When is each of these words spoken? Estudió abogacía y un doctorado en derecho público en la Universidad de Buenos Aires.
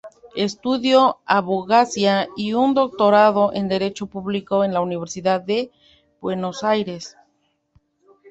Estudió 0.35 1.19
abogacía 1.27 2.27
y 2.35 2.53
un 2.53 2.73
doctorado 2.73 3.51
en 3.53 3.69
derecho 3.69 4.07
público 4.07 4.63
en 4.63 4.73
la 4.73 4.81
Universidad 4.81 5.41
de 5.41 5.71
Buenos 6.19 6.63
Aires. 6.63 7.15